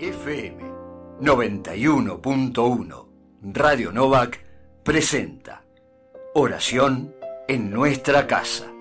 [0.00, 0.58] FM
[1.20, 3.06] 91.1
[3.52, 4.38] Radio Novak
[4.84, 5.64] presenta
[6.34, 7.12] Oración
[7.48, 8.72] en nuestra casa.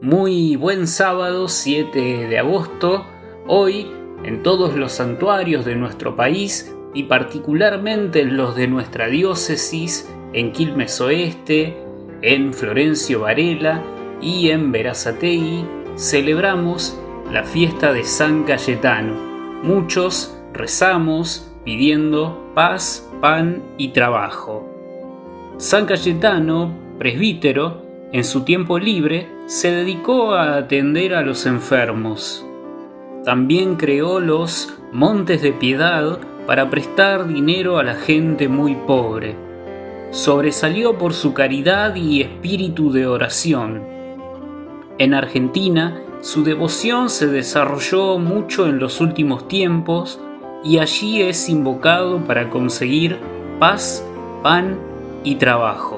[0.00, 3.04] Muy buen sábado 7 de agosto.
[3.48, 3.90] Hoy,
[4.22, 10.52] en todos los santuarios de nuestro país y particularmente en los de nuestra diócesis, en
[10.52, 11.76] Quilmes Oeste,
[12.22, 13.82] en Florencio Varela
[14.20, 15.64] y en Verazategui,
[15.96, 16.98] celebramos
[17.32, 19.14] la fiesta de San Cayetano.
[19.62, 24.66] Muchos rezamos pidiendo paz, pan y trabajo.
[25.58, 27.82] San Cayetano, presbítero,
[28.12, 32.46] en su tiempo libre se dedicó a atender a los enfermos.
[33.24, 36.18] También creó los Montes de Piedad
[36.48, 39.36] para prestar dinero a la gente muy pobre.
[40.12, 43.82] Sobresalió por su caridad y espíritu de oración.
[44.96, 50.18] En Argentina, su devoción se desarrolló mucho en los últimos tiempos
[50.64, 53.18] y allí es invocado para conseguir
[53.58, 54.02] paz,
[54.42, 54.78] pan
[55.24, 55.97] y trabajo.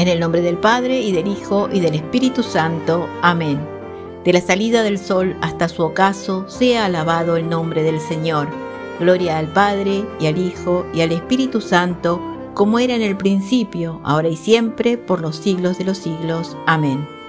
[0.00, 3.06] En el nombre del Padre y del Hijo y del Espíritu Santo.
[3.20, 3.60] Amén.
[4.24, 8.48] De la salida del sol hasta su ocaso, sea alabado el nombre del Señor.
[8.98, 12.18] Gloria al Padre y al Hijo y al Espíritu Santo,
[12.54, 16.56] como era en el principio, ahora y siempre, por los siglos de los siglos.
[16.66, 17.19] Amén.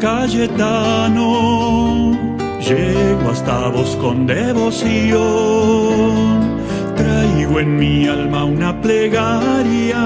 [0.00, 1.22] Cayetano,
[2.60, 5.18] llego hasta vos con devoción,
[6.94, 9.98] traigo en mi alma una plegaria,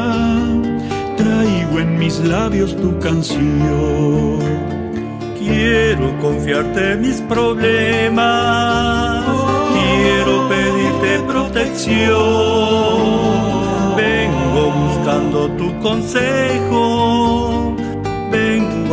[1.19, 4.39] traigo en mis labios tu canción.
[5.39, 9.27] Quiero confiarte mis problemas,
[9.75, 12.17] quiero pedirte protección,
[13.95, 17.72] vengo buscando tu consejo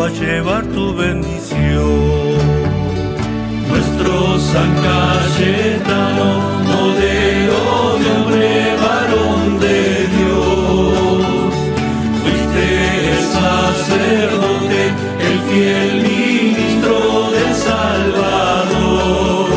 [0.04, 2.38] a llevar tu bendición.
[3.68, 6.30] Nuestro San Cayetano,
[6.72, 11.54] modelo de hombre varón de Dios,
[12.22, 12.64] fuiste
[13.12, 14.82] el sacerdote,
[15.28, 16.96] el fiel ministro
[17.32, 19.50] del Salvador,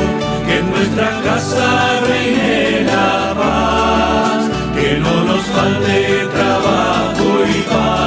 [0.47, 1.69] que en nuestra casa
[2.08, 4.41] reine la paz,
[4.75, 8.01] que no nos falte trabajo y paz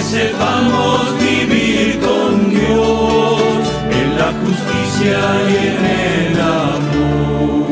[0.00, 3.42] que sepamos vivir con Dios
[3.90, 5.18] en la justicia
[5.50, 7.70] y en el amor.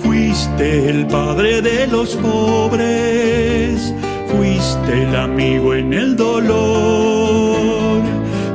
[0.00, 3.94] Fuiste el padre de los pobres,
[4.26, 8.00] fuiste el amigo en el dolor,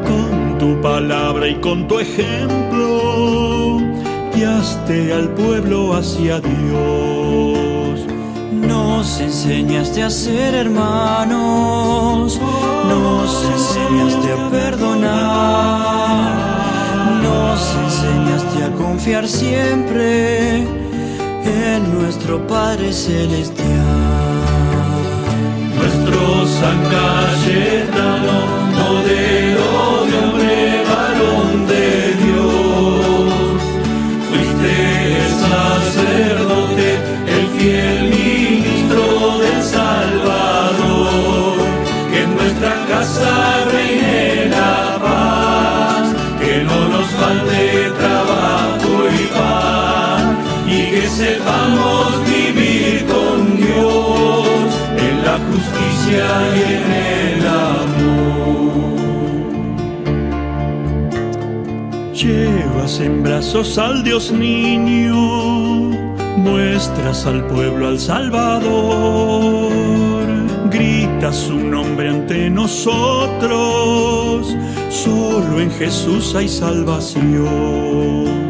[0.03, 3.79] con tu palabra y con tu ejemplo,
[4.33, 7.64] guiaste al pueblo hacia Dios
[8.97, 12.39] nos enseñaste a ser hermanos,
[12.87, 16.31] nos enseñaste a perdonar,
[17.21, 24.37] nos enseñaste a confiar siempre en nuestro Padre Celestial.
[25.77, 28.35] Nuestro San Cayetano,
[56.13, 58.95] en el amor.
[62.13, 65.95] Llevas en brazos al Dios niño
[66.45, 69.73] muestras al pueblo al Salvador,
[70.69, 74.55] gritas su nombre ante nosotros,
[74.89, 78.44] solo en Jesús hay salvación.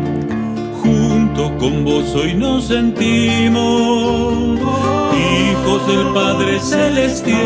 [1.65, 4.59] Con vos hoy nos sentimos
[5.17, 7.41] hijos del Padre Celestial,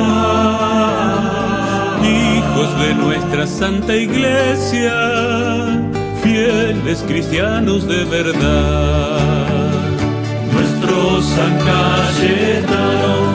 [2.03, 4.93] hijos de nuestra Santa Iglesia
[6.21, 9.19] fieles cristianos de verdad.
[10.51, 13.28] Nuestro San Cayetano,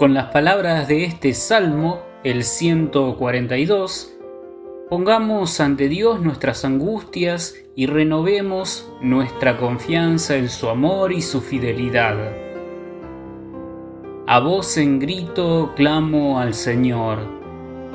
[0.00, 4.14] Con las palabras de este salmo, el 142,
[4.90, 12.16] pongamos ante Dios nuestras angustias y renovemos nuestra confianza en su amor y su fidelidad.
[14.26, 17.18] A voz en grito clamo al Señor,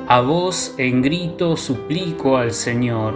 [0.08, 3.12] a voz en grito suplico al Señor.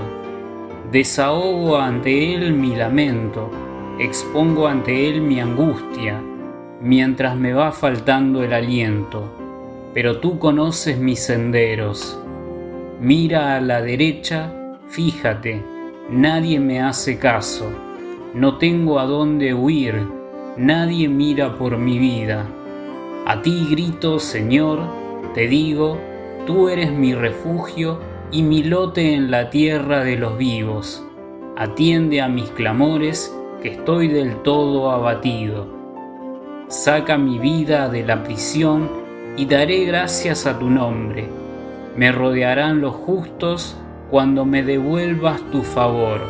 [0.93, 3.51] Desahogo ante Él mi lamento,
[3.99, 6.21] expongo ante Él mi angustia,
[6.83, 9.25] mientras me va faltando el aliento.
[9.95, 12.21] Pero tú conoces mis senderos.
[13.01, 14.53] Mira a la derecha,
[14.89, 15.65] fíjate,
[16.11, 17.73] nadie me hace caso.
[18.35, 20.07] No tengo a dónde huir,
[20.59, 22.45] nadie mira por mi vida.
[23.27, 24.81] A ti grito, Señor,
[25.33, 25.97] te digo,
[26.45, 28.01] tú eres mi refugio
[28.31, 31.03] y mi lote en la tierra de los vivos.
[31.57, 35.67] Atiende a mis clamores, que estoy del todo abatido.
[36.69, 38.91] Saca mi vida de la prisión
[39.39, 41.40] y daré gracias a tu nombre.
[41.97, 43.77] Me rodearán los justos
[44.11, 46.21] cuando me devuelvas tu favor.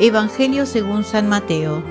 [0.00, 1.82] Evangelio según San Mateo.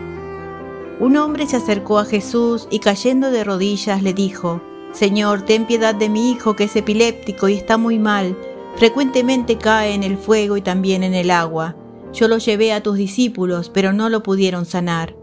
[0.99, 4.61] Un hombre se acercó a Jesús y cayendo de rodillas le dijo,
[4.91, 8.37] Señor, ten piedad de mi hijo que es epiléptico y está muy mal.
[8.75, 11.75] Frecuentemente cae en el fuego y también en el agua.
[12.13, 15.15] Yo lo llevé a tus discípulos, pero no lo pudieron sanar.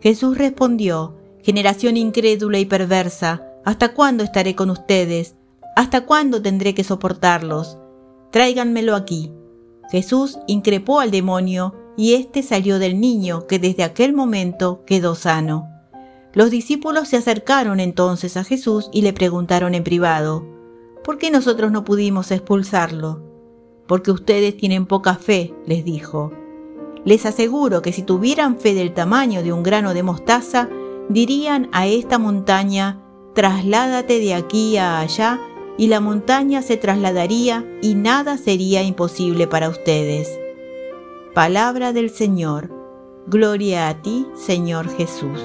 [0.00, 5.36] Jesús respondió, Generación incrédula y perversa, ¿hasta cuándo estaré con ustedes?
[5.76, 7.78] ¿Hasta cuándo tendré que soportarlos?
[8.30, 9.32] Tráiganmelo aquí.
[9.90, 15.68] Jesús increpó al demonio y éste salió del niño, que desde aquel momento quedó sano.
[16.32, 20.46] Los discípulos se acercaron entonces a Jesús y le preguntaron en privado,
[21.02, 23.22] ¿por qué nosotros no pudimos expulsarlo?
[23.88, 26.32] Porque ustedes tienen poca fe, les dijo.
[27.04, 30.68] Les aseguro que si tuvieran fe del tamaño de un grano de mostaza,
[31.08, 33.00] dirían a esta montaña,
[33.34, 35.40] trasládate de aquí a allá,
[35.78, 40.28] y la montaña se trasladaría y nada sería imposible para ustedes.
[41.34, 42.70] Palabra del Señor.
[43.26, 45.40] Gloria a ti, Señor Jesús.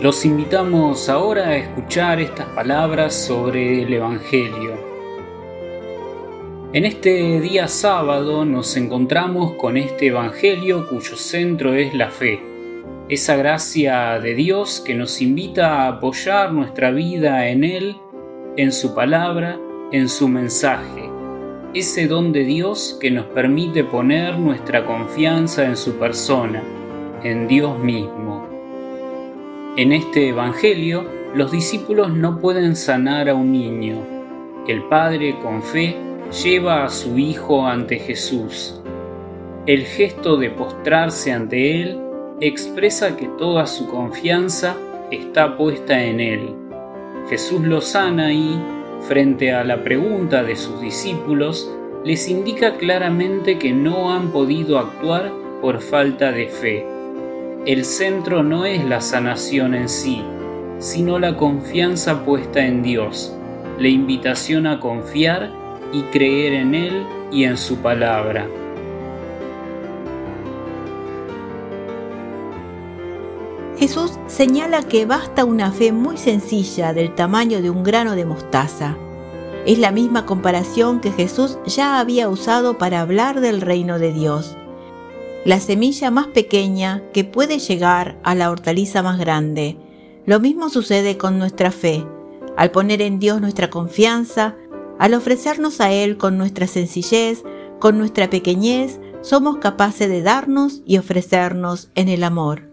[0.00, 4.74] Los invitamos ahora a escuchar estas palabras sobre el Evangelio.
[6.74, 12.42] En este día sábado nos encontramos con este Evangelio cuyo centro es la fe,
[13.08, 17.96] esa gracia de Dios que nos invita a apoyar nuestra vida en Él,
[18.58, 19.58] en su palabra,
[19.92, 21.08] en su mensaje,
[21.72, 26.62] ese don de Dios que nos permite poner nuestra confianza en su persona,
[27.22, 28.35] en Dios mismo.
[29.76, 31.04] En este Evangelio,
[31.34, 33.98] los discípulos no pueden sanar a un niño.
[34.66, 35.94] El Padre, con fe,
[36.42, 38.80] lleva a su Hijo ante Jesús.
[39.66, 42.00] El gesto de postrarse ante Él
[42.40, 44.78] expresa que toda su confianza
[45.10, 46.54] está puesta en Él.
[47.28, 48.58] Jesús lo sana y,
[49.02, 51.70] frente a la pregunta de sus discípulos,
[52.02, 55.30] les indica claramente que no han podido actuar
[55.60, 56.95] por falta de fe
[57.66, 60.22] el centro no es la sanación en sí,
[60.78, 63.34] sino la confianza puesta en Dios,
[63.80, 65.50] la invitación a confiar
[65.92, 68.46] y creer en Él y en su palabra.
[73.76, 78.96] Jesús señala que basta una fe muy sencilla del tamaño de un grano de mostaza.
[79.66, 84.56] Es la misma comparación que Jesús ya había usado para hablar del reino de Dios.
[85.46, 89.76] La semilla más pequeña que puede llegar a la hortaliza más grande.
[90.24, 92.04] Lo mismo sucede con nuestra fe.
[92.56, 94.56] Al poner en Dios nuestra confianza,
[94.98, 97.44] al ofrecernos a Él con nuestra sencillez,
[97.78, 102.68] con nuestra pequeñez, somos capaces de darnos y ofrecernos en el amor.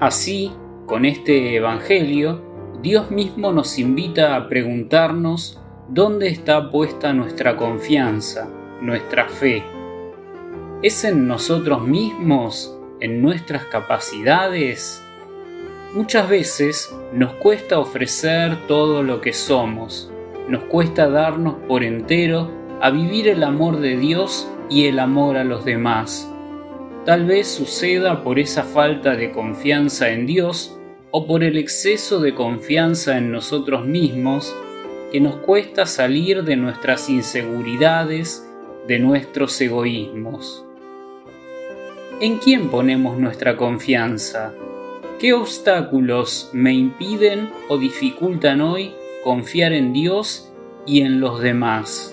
[0.00, 0.50] Así,
[0.86, 2.42] con este Evangelio,
[2.82, 8.48] Dios mismo nos invita a preguntarnos dónde está puesta nuestra confianza,
[8.80, 9.62] nuestra fe.
[10.82, 15.02] ¿Es en nosotros mismos, en nuestras capacidades?
[15.92, 20.10] Muchas veces nos cuesta ofrecer todo lo que somos,
[20.48, 22.50] nos cuesta darnos por entero
[22.80, 26.30] a vivir el amor de Dios y el amor a los demás.
[27.04, 30.78] Tal vez suceda por esa falta de confianza en Dios
[31.10, 34.54] o por el exceso de confianza en nosotros mismos
[35.14, 38.44] que nos cuesta salir de nuestras inseguridades,
[38.88, 40.64] de nuestros egoísmos.
[42.20, 44.52] ¿En quién ponemos nuestra confianza?
[45.20, 48.92] ¿Qué obstáculos me impiden o dificultan hoy
[49.22, 50.52] confiar en Dios
[50.84, 52.12] y en los demás?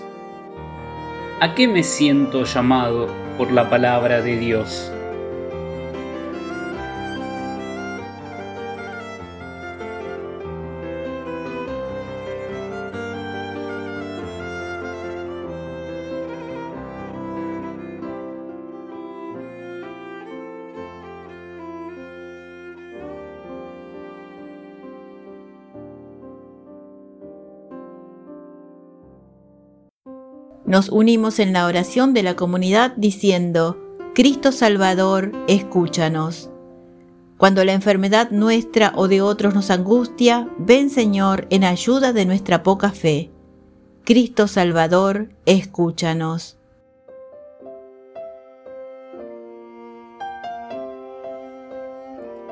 [1.40, 4.92] ¿A qué me siento llamado por la palabra de Dios?
[30.72, 33.76] Nos unimos en la oración de la comunidad diciendo,
[34.14, 36.48] Cristo Salvador, escúchanos.
[37.36, 42.62] Cuando la enfermedad nuestra o de otros nos angustia, ven Señor en ayuda de nuestra
[42.62, 43.30] poca fe.
[44.04, 46.56] Cristo Salvador, escúchanos.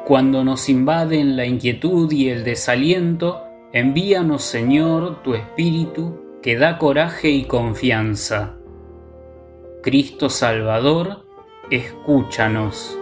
[0.06, 7.28] Cuando nos invaden la inquietud y el desaliento, envíanos Señor tu Espíritu que da coraje
[7.28, 8.54] y confianza.
[9.82, 11.26] Cristo Salvador,
[11.70, 12.96] escúchanos.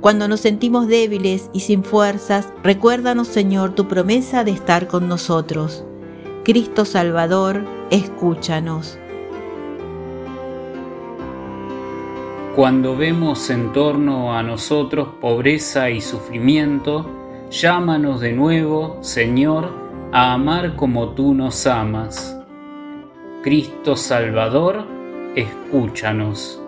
[0.00, 5.84] Cuando nos sentimos débiles y sin fuerzas, recuérdanos Señor tu promesa de estar con nosotros.
[6.42, 8.98] Cristo Salvador, escúchanos.
[12.56, 17.08] Cuando vemos en torno a nosotros pobreza y sufrimiento,
[17.50, 19.81] llámanos de nuevo, Señor,
[20.12, 22.38] a amar como tú nos amas.
[23.42, 24.84] Cristo Salvador,
[25.34, 26.60] escúchanos.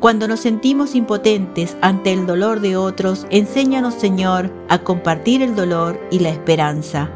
[0.00, 5.98] Cuando nos sentimos impotentes ante el dolor de otros, enséñanos Señor a compartir el dolor
[6.10, 7.10] y la esperanza.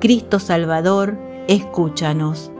[0.00, 2.50] Cristo Salvador, escúchanos.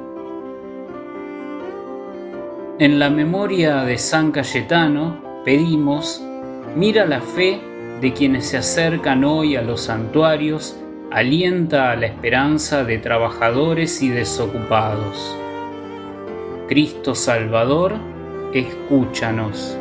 [2.79, 6.23] En la memoria de San Cayetano pedimos,
[6.77, 7.61] mira la fe
[8.01, 10.80] de quienes se acercan hoy a los santuarios
[11.11, 15.37] alienta a la esperanza de trabajadores y desocupados.
[16.69, 17.95] Cristo Salvador,
[18.55, 19.77] escúchanos.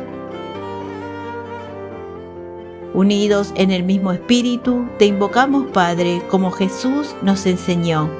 [2.94, 8.10] Unidos en el mismo espíritu, te invocamos, Padre, como Jesús nos enseñó.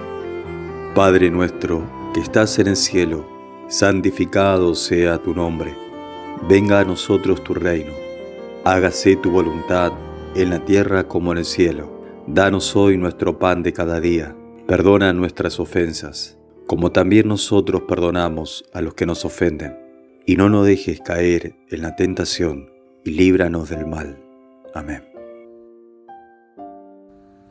[0.95, 1.83] Padre nuestro,
[2.15, 3.27] que estás en el cielo,
[3.67, 5.75] santificado sea tu nombre.
[6.49, 7.93] Venga a nosotros tu reino.
[8.65, 9.93] Hágase tu voluntad
[10.37, 12.00] en la tierra como en el cielo.
[12.27, 14.37] Danos hoy nuestro pan de cada día.
[14.67, 19.77] Perdona nuestras ofensas, como también nosotros perdonamos a los que nos ofenden.
[20.27, 22.71] Y no nos dejes caer en la tentación,
[23.05, 24.23] y líbranos del mal.
[24.75, 25.03] Amén.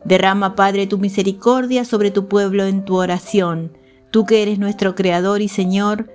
[0.06, 3.74] Derrama, Padre, tu misericordia sobre tu pueblo en tu oración.
[4.12, 6.10] Tú que eres nuestro Creador y Señor,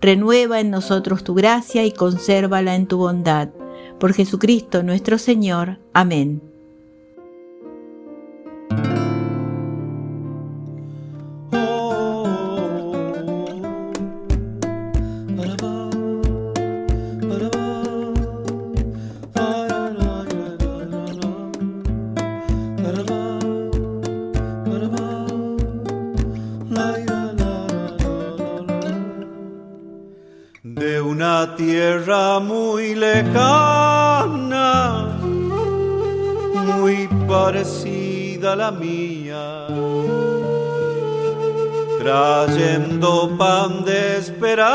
[0.00, 3.48] renueva en nosotros tu gracia y consérvala en tu bondad.
[3.98, 5.78] Por Jesucristo nuestro Señor.
[5.94, 6.49] Amén.
[30.62, 34.38] De una tierra muy lejana,
[36.76, 39.66] muy parecida a la mía,
[41.98, 44.66] trayendo pan de esperanza,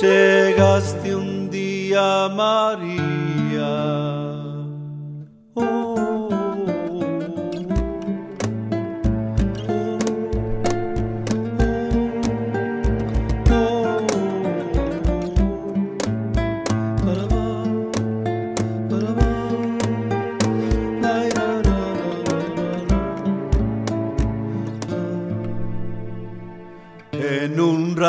[0.00, 2.87] llegaste un día, María.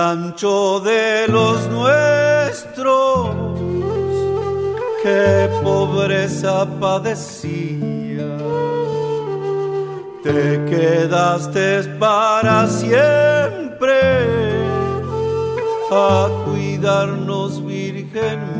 [0.10, 3.30] Rancho de los nuestros,
[5.04, 8.32] qué pobreza padecía.
[10.24, 14.00] Te quedaste para siempre
[15.92, 18.59] a cuidarnos, Virgen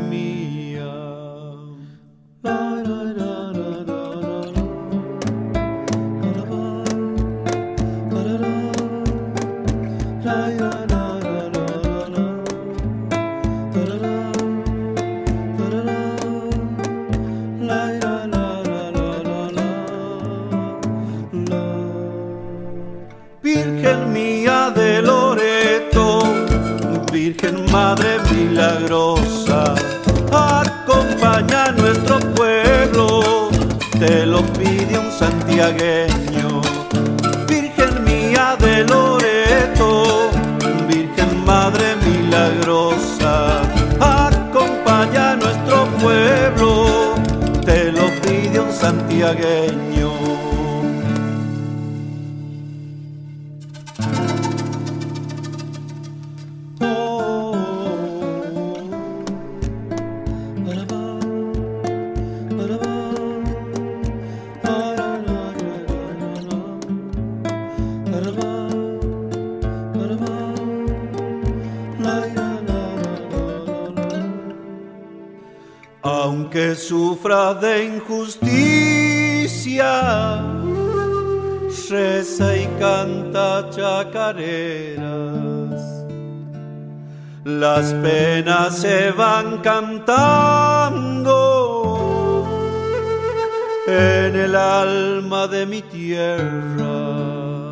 [76.80, 78.42] sufra de injusticia,
[81.90, 85.00] reza y canta chacareras.
[87.44, 91.36] Las penas se van cantando
[93.86, 97.69] en el alma de mi tierra.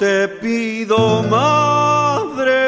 [0.00, 2.64] Te pido, madre,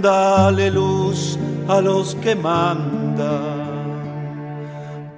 [0.00, 1.36] dale luz
[1.68, 3.62] a los que mandan.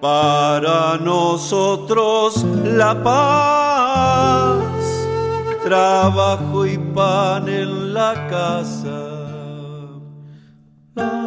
[0.00, 4.56] Para nosotros la paz,
[5.62, 9.04] trabajo y pan en la casa
[10.96, 11.23] acompaña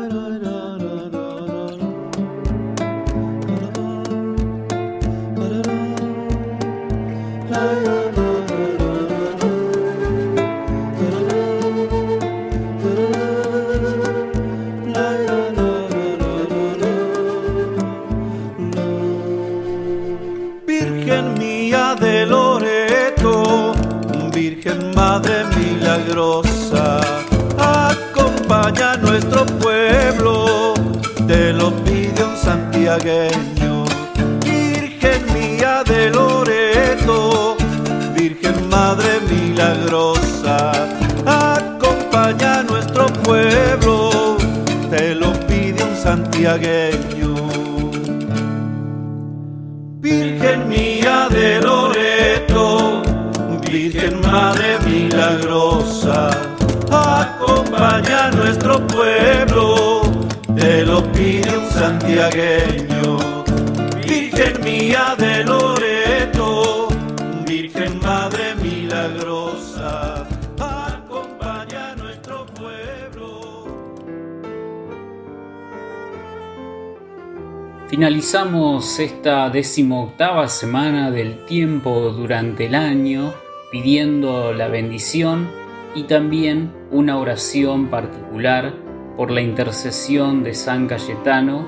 [32.87, 33.83] santiagueño.
[34.45, 37.57] Virgen mía de Loreto,
[38.15, 40.71] Virgen Madre milagrosa,
[41.25, 44.37] acompaña a nuestro pueblo,
[44.89, 47.35] te lo pide un santiagueño.
[49.99, 53.01] Virgen mía de Loreto,
[53.69, 56.29] Virgen Madre milagrosa,
[56.89, 59.96] acompaña a nuestro pueblo,
[60.57, 63.17] te lo pide un santiagueño.
[64.07, 66.87] Virgen mía de Loreto,
[67.45, 70.27] Virgen Madre milagrosa,
[70.59, 73.65] acompaña a nuestro pueblo.
[77.87, 83.33] Finalizamos esta decimoctava semana del tiempo durante el año
[83.71, 85.49] pidiendo la bendición
[85.93, 88.86] y también una oración particular
[89.17, 91.67] por la intercesión de San Cayetano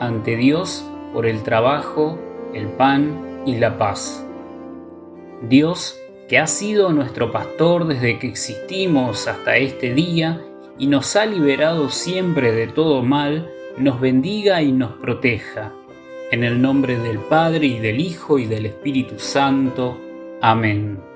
[0.00, 2.18] ante Dios por el trabajo,
[2.54, 4.26] el pan y la paz.
[5.42, 10.42] Dios, que ha sido nuestro pastor desde que existimos hasta este día
[10.78, 15.72] y nos ha liberado siempre de todo mal, nos bendiga y nos proteja.
[16.32, 19.96] En el nombre del Padre y del Hijo y del Espíritu Santo.
[20.40, 21.15] Amén.